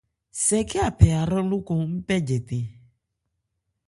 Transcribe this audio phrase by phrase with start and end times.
[0.43, 2.65] Sɛ khɛ́n a phɛ ahrân lókɔn ń pɛ jɛtɛ̂n.